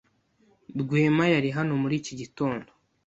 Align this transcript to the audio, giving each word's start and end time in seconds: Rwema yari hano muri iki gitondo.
Rwema 0.81 1.25
yari 1.33 1.49
hano 1.57 1.73
muri 1.81 1.95
iki 2.01 2.13
gitondo. 2.21 2.69